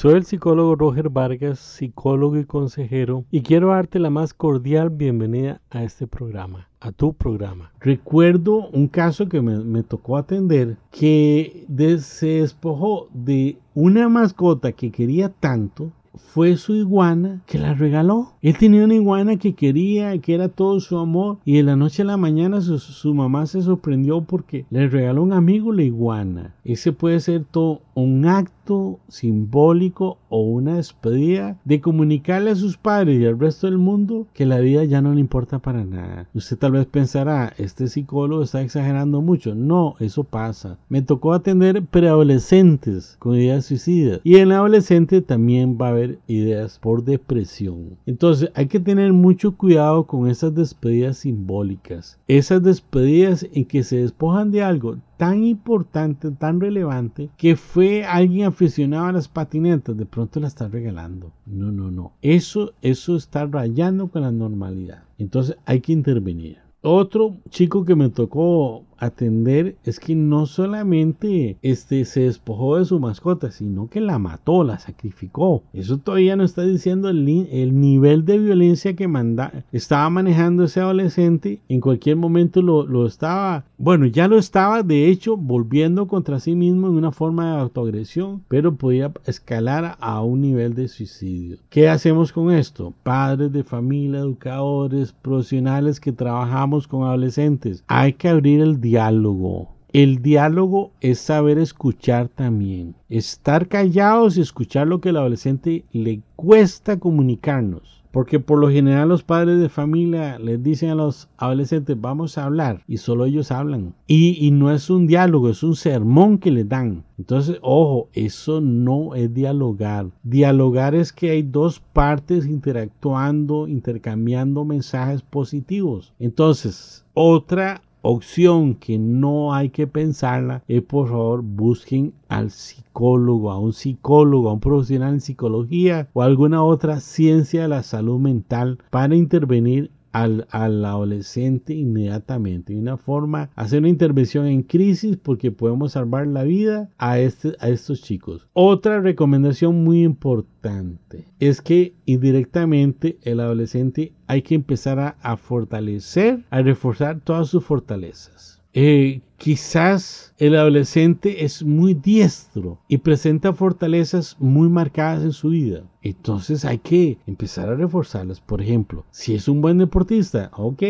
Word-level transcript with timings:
Soy 0.00 0.14
el 0.14 0.24
psicólogo 0.24 0.76
Roger 0.76 1.10
Vargas, 1.10 1.58
psicólogo 1.58 2.38
y 2.38 2.46
consejero, 2.46 3.26
y 3.30 3.42
quiero 3.42 3.68
darte 3.68 3.98
la 3.98 4.08
más 4.08 4.32
cordial 4.32 4.88
bienvenida 4.88 5.60
a 5.68 5.84
este 5.84 6.06
programa, 6.06 6.70
a 6.80 6.90
tu 6.90 7.12
programa. 7.12 7.70
Recuerdo 7.80 8.70
un 8.70 8.88
caso 8.88 9.28
que 9.28 9.42
me, 9.42 9.82
tocó 9.82 10.16
atender 10.16 10.78
que 10.90 11.66
se 11.98 12.26
despojó 12.26 13.10
de 13.12 13.58
una 13.74 14.08
mascota 14.08 14.72
que 14.72 14.90
quería 14.90 15.28
tanto 15.28 15.92
fue 16.14 16.56
su 16.56 16.74
iguana 16.74 17.42
que 17.46 17.58
la 17.58 17.74
regaló. 17.74 18.32
Él 18.42 18.56
tenía 18.56 18.84
una 18.84 18.94
iguana 18.94 19.36
que 19.36 19.54
quería, 19.54 20.16
que 20.18 20.34
era 20.34 20.48
todo 20.48 20.80
su 20.80 20.98
amor, 20.98 21.38
y 21.44 21.56
de 21.56 21.62
la 21.62 21.76
noche 21.76 22.02
a 22.02 22.06
la 22.06 22.16
mañana 22.16 22.60
su, 22.60 23.14
mamá 23.14 23.46
se 23.46 23.62
sorprendió 23.62 24.22
porque 24.22 24.64
le 24.70 24.88
regaló 24.88 25.22
un 25.22 25.32
amigo 25.32 25.72
la 25.72 25.82
iguana. 25.82 26.54
Ese 26.64 26.92
puede 26.92 27.20
ser 27.20 27.44
todo 27.44 27.82
un 27.94 28.26
acto 28.26 29.00
simbólico 29.08 30.18
o 30.28 30.42
una 30.42 30.76
despedida 30.76 31.58
de 31.64 31.80
comunicarle 31.80 32.50
a 32.50 32.56
sus 32.56 32.76
padres 32.76 33.20
y 33.20 33.26
al 33.26 33.38
resto 33.38 33.66
del 33.66 33.78
mundo 33.78 34.26
que 34.32 34.46
la 34.46 34.60
vida 34.60 34.84
ya 34.84 35.02
no 35.02 35.12
le 35.12 35.20
importa 35.20 35.58
para 35.58 35.84
nada. 35.84 36.28
Usted 36.34 36.56
tal 36.56 36.72
vez 36.72 36.86
pensará, 36.86 37.52
este 37.58 37.88
psicólogo 37.88 38.42
está 38.42 38.62
exagerando 38.62 39.20
mucho. 39.20 39.54
No, 39.54 39.96
eso 39.98 40.24
pasa. 40.24 40.78
Me 40.88 41.02
tocó 41.02 41.32
atender 41.32 41.84
preadolescentes 41.84 43.16
con 43.18 43.34
ideas 43.34 43.66
suicidas 43.66 44.20
y 44.24 44.36
en 44.36 44.52
adolescente 44.52 45.20
también 45.20 45.76
va 45.80 45.88
a 45.88 45.90
haber 45.90 45.99
ideas 46.26 46.78
por 46.78 47.04
depresión. 47.04 47.96
Entonces 48.06 48.50
hay 48.54 48.66
que 48.66 48.80
tener 48.80 49.12
mucho 49.12 49.56
cuidado 49.56 50.06
con 50.06 50.28
esas 50.28 50.54
despedidas 50.54 51.18
simbólicas. 51.18 52.18
Esas 52.28 52.62
despedidas 52.62 53.46
en 53.52 53.64
que 53.64 53.82
se 53.82 53.98
despojan 53.98 54.50
de 54.50 54.62
algo 54.62 54.96
tan 55.16 55.44
importante, 55.44 56.30
tan 56.30 56.60
relevante, 56.60 57.28
que 57.36 57.54
fue 57.54 58.04
alguien 58.04 58.46
aficionado 58.46 59.06
a 59.06 59.12
las 59.12 59.28
patinetas, 59.28 59.96
de 59.96 60.06
pronto 60.06 60.40
la 60.40 60.48
está 60.48 60.66
regalando. 60.68 61.30
No, 61.44 61.70
no, 61.70 61.90
no. 61.90 62.12
Eso, 62.22 62.72
eso 62.80 63.16
está 63.16 63.44
rayando 63.44 64.08
con 64.08 64.22
la 64.22 64.32
normalidad. 64.32 65.02
Entonces 65.18 65.56
hay 65.66 65.80
que 65.80 65.92
intervenir. 65.92 66.58
Otro 66.82 67.36
chico 67.50 67.84
que 67.84 67.94
me 67.94 68.08
tocó 68.08 68.86
atender 69.00 69.76
es 69.84 69.98
que 69.98 70.14
no 70.14 70.46
solamente 70.46 71.56
este, 71.62 72.04
se 72.04 72.20
despojó 72.22 72.78
de 72.78 72.84
su 72.84 73.00
mascota, 73.00 73.50
sino 73.50 73.88
que 73.88 74.00
la 74.00 74.18
mató, 74.18 74.64
la 74.64 74.78
sacrificó. 74.78 75.62
Eso 75.72 75.98
todavía 75.98 76.36
no 76.36 76.44
está 76.44 76.62
diciendo 76.62 77.08
el, 77.08 77.28
el 77.50 77.80
nivel 77.80 78.24
de 78.24 78.38
violencia 78.38 78.94
que 78.94 79.08
manda, 79.08 79.64
estaba 79.72 80.08
manejando 80.10 80.64
ese 80.64 80.80
adolescente. 80.80 81.60
En 81.68 81.80
cualquier 81.80 82.16
momento 82.16 82.62
lo, 82.62 82.86
lo 82.86 83.06
estaba, 83.06 83.64
bueno, 83.78 84.06
ya 84.06 84.28
lo 84.28 84.38
estaba 84.38 84.82
de 84.82 85.08
hecho 85.08 85.36
volviendo 85.36 86.06
contra 86.06 86.40
sí 86.40 86.54
mismo 86.54 86.88
en 86.88 86.94
una 86.94 87.12
forma 87.12 87.54
de 87.54 87.60
autoagresión, 87.60 88.42
pero 88.48 88.74
podía 88.74 89.12
escalar 89.26 89.96
a 90.00 90.22
un 90.22 90.40
nivel 90.40 90.74
de 90.74 90.88
suicidio. 90.88 91.58
¿Qué 91.68 91.88
hacemos 91.88 92.32
con 92.32 92.52
esto? 92.52 92.92
Padres 93.02 93.52
de 93.52 93.64
familia, 93.64 94.20
educadores, 94.20 95.12
profesionales 95.12 96.00
que 96.00 96.12
trabajamos 96.12 96.86
con 96.86 97.04
adolescentes. 97.04 97.84
Hay 97.86 98.14
que 98.14 98.28
abrir 98.28 98.60
el 98.60 98.80
diálogo. 98.90 99.68
El 99.92 100.20
diálogo 100.20 100.90
es 101.00 101.20
saber 101.20 101.58
escuchar 101.58 102.28
también. 102.28 102.96
Estar 103.08 103.68
callados 103.68 104.36
y 104.36 104.40
escuchar 104.40 104.88
lo 104.88 105.00
que 105.00 105.10
al 105.10 105.18
adolescente 105.18 105.84
le 105.92 106.22
cuesta 106.34 106.98
comunicarnos. 106.98 108.02
Porque 108.10 108.40
por 108.40 108.58
lo 108.58 108.68
general 108.68 109.08
los 109.08 109.22
padres 109.22 109.60
de 109.60 109.68
familia 109.68 110.36
les 110.40 110.60
dicen 110.60 110.90
a 110.90 110.96
los 110.96 111.28
adolescentes 111.36 112.00
vamos 112.00 112.36
a 112.36 112.46
hablar 112.46 112.82
y 112.88 112.96
solo 112.96 113.26
ellos 113.26 113.52
hablan. 113.52 113.94
Y, 114.08 114.50
no 114.50 114.72
es 114.72 114.90
un 114.90 115.06
diálogo, 115.06 115.48
es 115.48 115.62
un 115.62 115.76
sermón 115.76 116.38
que 116.38 116.50
les 116.50 116.68
dan. 116.68 117.04
Entonces, 117.18 117.58
ojo, 117.62 118.08
eso 118.12 118.60
no 118.60 119.14
es 119.14 119.32
dialogar. 119.32 120.06
Dialogar 120.24 120.96
es 120.96 121.12
que 121.12 121.30
hay 121.30 121.42
dos 121.42 121.78
partes 121.78 122.46
interactuando, 122.46 123.68
intercambiando 123.68 124.64
mensajes 124.64 125.22
positivos. 125.22 126.12
Entonces, 126.18 127.04
otra 127.14 127.82
opción 128.02 128.74
que 128.74 128.98
no 128.98 129.54
hay 129.54 129.70
que 129.70 129.86
pensarla 129.86 130.62
es 130.68 130.82
por 130.82 131.08
favor 131.08 131.42
busquen 131.42 132.12
al 132.28 132.50
psicólogo, 132.50 133.50
a 133.50 133.58
un 133.58 133.72
psicólogo, 133.72 134.48
a 134.48 134.54
un 134.54 134.60
profesional 134.60 135.14
en 135.14 135.20
psicología 135.20 136.08
o 136.12 136.22
alguna 136.22 136.62
otra 136.64 137.00
ciencia 137.00 137.62
de 137.62 137.68
la 137.68 137.82
salud 137.82 138.18
mental 138.18 138.78
para 138.90 139.14
intervenir 139.14 139.90
al, 140.12 140.46
adolescente 140.50 141.74
inmediatamente. 141.74 142.72
De 142.72 142.78
una 142.78 142.96
forma, 142.96 143.50
hacer 143.54 143.80
una 143.80 143.88
intervención 143.88 144.46
en 144.46 144.62
crisis 144.62 145.16
porque 145.16 145.50
podemos 145.50 145.92
salvar 145.92 146.26
la 146.26 146.44
vida 146.44 146.90
a, 146.98 147.18
este, 147.18 147.54
a 147.60 147.68
estos 147.68 148.02
chicos. 148.02 148.48
Otra 148.52 149.00
recomendación 149.00 149.84
muy 149.84 150.02
importante 150.02 151.26
es 151.38 151.60
que 151.60 151.94
indirectamente 152.06 153.18
el 153.22 153.40
adolescente 153.40 154.12
hay 154.26 154.42
que 154.42 154.54
empezar 154.54 154.98
a, 154.98 155.16
a 155.22 155.36
fortalecer, 155.36 156.44
a 156.50 156.62
reforzar 156.62 157.20
todas 157.20 157.48
sus 157.48 157.64
fortalezas. 157.64 158.60
Eh, 158.72 159.20
quizás 159.40 160.34
el 160.36 160.54
adolescente 160.54 161.46
es 161.46 161.62
muy 161.62 161.94
diestro 161.94 162.78
y 162.88 162.98
presenta 162.98 163.54
fortalezas 163.54 164.36
muy 164.38 164.68
marcadas 164.68 165.22
en 165.22 165.32
su 165.32 165.48
vida. 165.48 165.82
Entonces 166.02 166.66
hay 166.66 166.76
que 166.76 167.16
empezar 167.26 167.70
a 167.70 167.74
reforzarlas. 167.74 168.42
Por 168.42 168.60
ejemplo, 168.60 169.06
si 169.10 169.34
es 169.34 169.48
un 169.48 169.62
buen 169.62 169.78
deportista, 169.78 170.50
ok, 170.54 170.82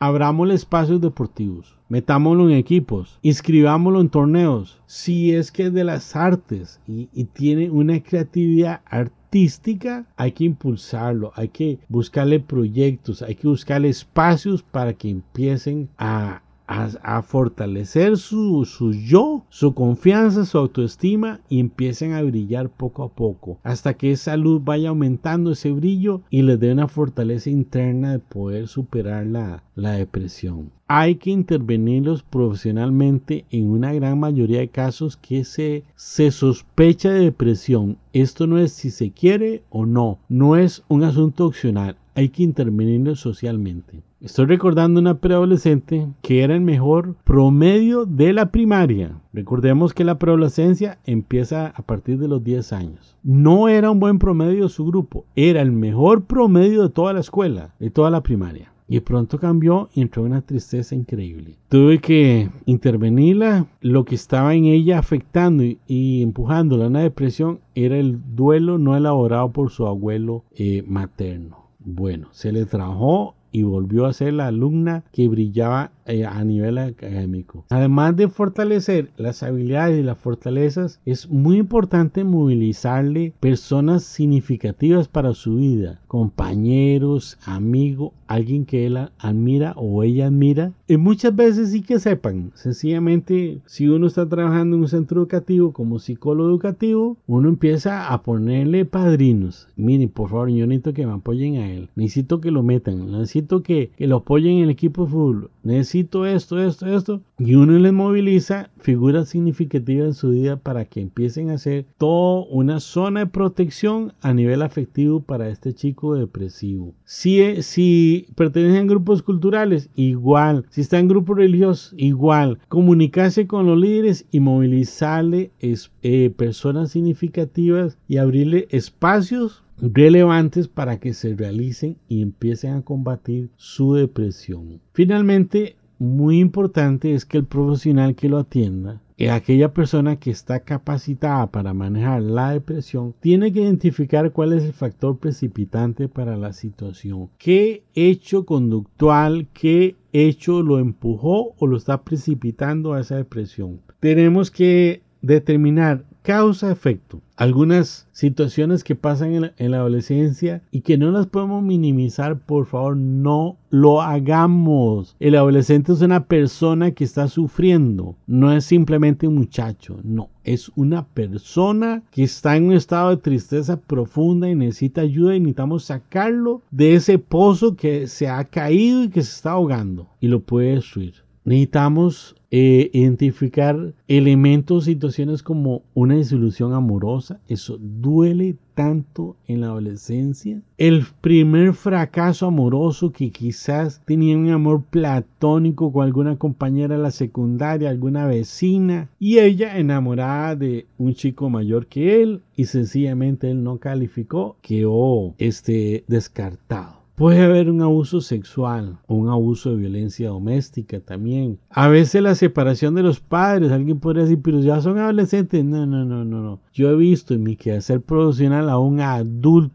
abramosle 0.00 0.52
espacios 0.52 1.00
deportivos, 1.00 1.78
metámoslo 1.88 2.50
en 2.50 2.56
equipos, 2.56 3.18
inscribámoslo 3.22 4.02
en 4.02 4.10
torneos. 4.10 4.82
Si 4.84 5.32
es 5.32 5.50
que 5.50 5.68
es 5.68 5.72
de 5.72 5.84
las 5.84 6.14
artes 6.14 6.80
y, 6.86 7.08
y 7.14 7.24
tiene 7.24 7.70
una 7.70 8.02
creatividad 8.02 8.82
artística, 8.84 10.04
hay 10.16 10.32
que 10.32 10.44
impulsarlo, 10.44 11.32
hay 11.36 11.48
que 11.48 11.78
buscarle 11.88 12.38
proyectos, 12.38 13.22
hay 13.22 13.34
que 13.34 13.48
buscarle 13.48 13.88
espacios 13.88 14.62
para 14.62 14.92
que 14.92 15.08
empiecen 15.08 15.88
a 15.96 16.42
a, 16.66 17.22
fortalecer 17.22 18.16
su, 18.16 18.64
su, 18.64 18.92
yo, 18.92 19.44
su 19.48 19.74
confianza, 19.74 20.44
su 20.44 20.58
autoestima 20.58 21.40
y 21.48 21.60
empiecen 21.60 22.12
a 22.12 22.22
brillar 22.22 22.70
poco 22.70 23.02
a 23.02 23.08
poco 23.08 23.58
hasta 23.62 23.94
que 23.94 24.12
esa 24.12 24.36
luz 24.36 24.64
vaya 24.64 24.88
aumentando 24.88 25.52
ese 25.52 25.72
brillo 25.72 26.22
y 26.30 26.42
les 26.42 26.58
dé 26.58 26.72
una 26.72 26.88
fortaleza 26.88 27.50
interna 27.50 28.12
de 28.12 28.18
poder 28.18 28.68
superar 28.68 29.26
la, 29.26 29.62
la 29.74 29.92
depresión. 29.92 30.70
Hay 30.86 31.16
que 31.16 31.30
intervenirlos 31.30 32.22
profesionalmente 32.22 33.44
en 33.50 33.70
una 33.70 33.92
gran 33.92 34.20
mayoría 34.20 34.60
de 34.60 34.68
casos 34.68 35.16
que 35.16 35.44
se, 35.44 35.84
se 35.96 36.30
sospecha 36.30 37.10
de 37.10 37.20
depresión. 37.20 37.96
Esto 38.12 38.46
no 38.46 38.58
es 38.58 38.72
si 38.72 38.90
se 38.90 39.10
quiere 39.10 39.62
o 39.70 39.86
no, 39.86 40.18
no 40.28 40.56
es 40.56 40.82
un 40.88 41.04
asunto 41.04 41.46
opcional, 41.46 41.96
hay 42.14 42.28
que 42.28 42.42
intervenirlos 42.42 43.20
socialmente. 43.20 44.02
Estoy 44.24 44.46
recordando 44.46 45.00
una 45.00 45.18
preadolescente 45.18 46.08
que 46.22 46.42
era 46.42 46.54
el 46.54 46.62
mejor 46.62 47.14
promedio 47.24 48.06
de 48.06 48.32
la 48.32 48.50
primaria. 48.50 49.20
Recordemos 49.34 49.92
que 49.92 50.02
la 50.02 50.18
preadolescencia 50.18 50.96
empieza 51.04 51.66
a 51.66 51.82
partir 51.82 52.18
de 52.18 52.26
los 52.26 52.42
10 52.42 52.72
años. 52.72 53.18
No 53.22 53.68
era 53.68 53.90
un 53.90 54.00
buen 54.00 54.18
promedio 54.18 54.62
de 54.62 54.70
su 54.70 54.86
grupo, 54.86 55.26
era 55.36 55.60
el 55.60 55.72
mejor 55.72 56.24
promedio 56.24 56.84
de 56.84 56.88
toda 56.88 57.12
la 57.12 57.20
escuela, 57.20 57.74
de 57.78 57.90
toda 57.90 58.08
la 58.08 58.22
primaria. 58.22 58.72
Y 58.88 59.00
pronto 59.00 59.38
cambió 59.38 59.90
y 59.92 60.00
entró 60.00 60.22
una 60.22 60.40
tristeza 60.40 60.94
increíble. 60.94 61.58
Tuve 61.68 61.98
que 61.98 62.48
intervenirla. 62.64 63.66
Lo 63.82 64.06
que 64.06 64.14
estaba 64.14 64.54
en 64.54 64.64
ella 64.64 64.98
afectando 64.98 65.64
y, 65.86 66.22
empujándola 66.22 66.86
a 66.86 66.88
una 66.88 67.00
depresión 67.00 67.60
era 67.74 67.98
el 67.98 68.20
duelo 68.34 68.78
no 68.78 68.96
elaborado 68.96 69.52
por 69.52 69.68
su 69.68 69.86
abuelo 69.86 70.44
eh, 70.56 70.82
materno. 70.86 71.58
Bueno, 71.78 72.28
se 72.32 72.50
le 72.50 72.64
trabajó 72.64 73.34
y 73.54 73.62
volvió 73.62 74.06
a 74.06 74.12
ser 74.12 74.32
la 74.32 74.48
alumna 74.48 75.04
que 75.12 75.28
brillaba 75.28 75.92
eh, 76.06 76.24
a 76.24 76.42
nivel 76.44 76.78
académico. 76.78 77.64
Además 77.70 78.16
de 78.16 78.28
fortalecer 78.28 79.10
las 79.16 79.42
habilidades 79.42 80.00
y 80.00 80.02
las 80.02 80.18
fortalezas, 80.18 81.00
es 81.04 81.28
muy 81.30 81.58
importante 81.58 82.24
movilizarle 82.24 83.32
personas 83.40 84.04
significativas 84.04 85.08
para 85.08 85.34
su 85.34 85.56
vida, 85.56 86.00
compañeros, 86.08 87.38
amigos, 87.44 88.12
alguien 88.26 88.64
que 88.64 88.86
él 88.86 88.98
admira 89.18 89.74
o 89.76 90.02
ella 90.02 90.26
admira. 90.26 90.72
Y 90.88 90.96
muchas 90.96 91.34
veces 91.34 91.70
sí 91.70 91.82
que 91.82 91.98
sepan, 91.98 92.52
sencillamente 92.54 93.60
si 93.66 93.88
uno 93.88 94.06
está 94.06 94.28
trabajando 94.28 94.76
en 94.76 94.82
un 94.82 94.88
centro 94.88 95.20
educativo 95.20 95.72
como 95.72 95.98
psicólogo 95.98 96.48
educativo, 96.48 97.16
uno 97.26 97.48
empieza 97.48 98.12
a 98.12 98.22
ponerle 98.22 98.84
padrinos. 98.84 99.68
Miren, 99.76 100.08
por 100.08 100.30
favor, 100.30 100.50
yo 100.50 100.66
necesito 100.66 100.94
que 100.94 101.06
me 101.06 101.12
apoyen 101.12 101.56
a 101.56 101.70
él. 101.70 101.88
Necesito 101.94 102.40
que 102.40 102.50
lo 102.50 102.62
metan. 102.62 103.10
Necesito 103.10 103.62
que, 103.62 103.90
lo 103.98 104.16
apoyen 104.16 104.58
en 104.58 104.64
el 104.64 104.70
equipo 104.70 105.04
de 105.04 105.10
fútbol. 105.10 105.50
Necesito 105.62 105.93
esto, 106.00 106.26
esto, 106.26 106.86
esto. 106.86 107.22
Y 107.38 107.54
uno 107.54 107.78
les 107.78 107.92
moviliza 107.92 108.70
figuras 108.78 109.28
significativas 109.28 110.06
en 110.06 110.14
su 110.14 110.30
vida 110.30 110.56
para 110.56 110.84
que 110.84 111.00
empiecen 111.00 111.50
a 111.50 111.54
hacer 111.54 111.86
toda 111.98 112.46
una 112.50 112.80
zona 112.80 113.20
de 113.20 113.26
protección 113.26 114.12
a 114.20 114.34
nivel 114.34 114.62
afectivo 114.62 115.20
para 115.20 115.48
este 115.48 115.74
chico 115.74 116.14
depresivo. 116.14 116.94
Si, 117.04 117.62
si 117.62 118.26
pertenecen 118.34 118.84
a 118.84 118.90
grupos 118.90 119.22
culturales, 119.22 119.90
igual. 119.94 120.66
Si 120.70 120.80
está 120.80 120.98
en 120.98 121.08
grupos 121.08 121.36
religiosos, 121.36 121.94
igual. 121.96 122.58
Comunicarse 122.68 123.46
con 123.46 123.66
los 123.66 123.78
líderes 123.78 124.26
y 124.30 124.40
movilizarle 124.40 125.52
eh, 125.60 126.30
personas 126.30 126.90
significativas 126.90 127.98
y 128.08 128.16
abrirle 128.16 128.66
espacios 128.70 129.64
relevantes 129.80 130.68
para 130.68 130.98
que 130.98 131.14
se 131.14 131.34
realicen 131.34 131.96
y 132.08 132.22
empiecen 132.22 132.74
a 132.74 132.82
combatir 132.82 133.50
su 133.56 133.94
depresión. 133.94 134.80
Finalmente, 134.92 135.76
muy 136.04 136.38
importante 136.38 137.14
es 137.14 137.24
que 137.24 137.38
el 137.38 137.44
profesional 137.44 138.14
que 138.14 138.28
lo 138.28 138.38
atienda 138.38 139.00
aquella 139.30 139.72
persona 139.72 140.16
que 140.16 140.30
está 140.30 140.60
capacitada 140.60 141.46
para 141.50 141.72
manejar 141.72 142.22
la 142.22 142.50
depresión 142.50 143.14
tiene 143.20 143.52
que 143.52 143.60
identificar 143.60 144.32
cuál 144.32 144.52
es 144.52 144.64
el 144.64 144.72
factor 144.72 145.18
precipitante 145.18 146.08
para 146.08 146.36
la 146.36 146.52
situación. 146.52 147.30
¿Qué 147.38 147.84
hecho 147.94 148.44
conductual, 148.44 149.46
qué 149.52 149.96
hecho 150.12 150.62
lo 150.62 150.78
empujó 150.78 151.54
o 151.58 151.66
lo 151.66 151.76
está 151.76 152.02
precipitando 152.02 152.92
a 152.92 153.00
esa 153.00 153.16
depresión? 153.16 153.80
Tenemos 154.00 154.50
que 154.50 155.02
determinar 155.22 156.04
causa-efecto. 156.24 157.20
Algunas 157.36 158.08
situaciones 158.12 158.82
que 158.82 158.96
pasan 158.96 159.52
en 159.56 159.70
la, 159.70 159.76
adolescencia 159.76 160.62
y 160.70 160.80
que 160.80 160.96
no 160.96 161.10
las 161.10 161.26
podemos 161.26 161.62
minimizar, 161.62 162.38
por 162.38 162.64
favor, 162.64 162.96
no 162.96 163.58
lo 163.70 164.00
hagamos. 164.00 165.16
El 165.20 165.34
adolescente 165.34 165.92
es 165.92 166.00
una 166.00 166.24
persona 166.24 166.92
que 166.92 167.04
está 167.04 167.28
sufriendo, 167.28 168.16
no 168.26 168.52
es 168.52 168.64
simplemente 168.64 169.28
un 169.28 169.34
muchacho, 169.34 169.98
no, 170.02 170.30
es 170.44 170.72
una 170.76 171.06
persona 171.06 172.02
que 172.10 172.22
está 172.22 172.56
en 172.56 172.66
un 172.66 172.72
estado 172.72 173.10
de 173.10 173.16
tristeza 173.18 173.78
profunda 173.78 174.48
y 174.48 174.54
necesita 174.54 175.02
ayuda 175.02 175.36
y 175.36 175.40
necesitamos 175.40 175.84
sacarlo 175.84 176.62
de 176.70 176.94
ese 176.94 177.18
pozo 177.18 177.76
que 177.76 178.06
se 178.06 178.28
ha 178.28 178.44
caído 178.44 179.04
y 179.04 179.08
que 179.08 179.22
se 179.22 179.34
está 179.34 179.52
ahogando 179.52 180.08
y 180.20 180.28
lo 180.28 180.40
puede 180.40 180.76
destruir. 180.76 181.23
Necesitamos 181.44 182.36
eh, 182.50 182.90
identificar 182.94 183.92
elementos, 184.08 184.84
situaciones 184.84 185.42
como 185.42 185.82
una 185.92 186.14
disolución 186.14 186.72
amorosa. 186.72 187.40
Eso 187.48 187.76
duele 187.78 188.56
tanto 188.74 189.36
en 189.46 189.60
la 189.60 189.66
adolescencia. 189.66 190.62
El 190.78 191.04
primer 191.20 191.74
fracaso 191.74 192.46
amoroso 192.46 193.12
que 193.12 193.30
quizás 193.30 194.00
tenía 194.06 194.38
un 194.38 194.50
amor 194.50 194.84
platónico 194.84 195.92
con 195.92 196.06
alguna 196.06 196.36
compañera 196.36 196.96
de 196.96 197.02
la 197.02 197.10
secundaria, 197.10 197.90
alguna 197.90 198.26
vecina, 198.26 199.10
y 199.18 199.38
ella 199.38 199.76
enamorada 199.78 200.56
de 200.56 200.86
un 200.96 201.14
chico 201.14 201.50
mayor 201.50 201.86
que 201.86 202.22
él 202.22 202.40
y 202.56 202.64
sencillamente 202.64 203.50
él 203.50 203.62
no 203.62 203.78
calificó, 203.78 204.56
quedó 204.62 205.34
este, 205.38 206.04
descartado. 206.08 207.03
Puede 207.14 207.42
haber 207.42 207.70
un 207.70 207.80
abuso 207.80 208.20
sexual 208.20 208.98
un 209.06 209.28
abuso 209.28 209.70
de 209.70 209.76
violencia 209.76 210.30
doméstica 210.30 210.98
también. 210.98 211.58
A 211.70 211.86
veces 211.88 212.22
la 212.22 212.34
separación 212.34 212.94
de 212.94 213.04
los 213.04 213.20
padres, 213.20 213.70
alguien 213.70 214.00
podría 214.00 214.24
decir, 214.24 214.40
pero 214.42 214.58
ya 214.58 214.80
son 214.80 214.98
adolescentes. 214.98 215.64
No, 215.64 215.86
no, 215.86 216.04
no, 216.04 216.24
no, 216.24 216.42
no. 216.42 216.60
Yo 216.72 216.90
he 216.90 216.96
visto 216.96 217.34
en 217.34 217.44
mi 217.44 217.56
quehacer 217.56 218.00
profesional 218.00 218.68
a 218.68 218.78
un 218.78 219.00
adulto 219.00 219.74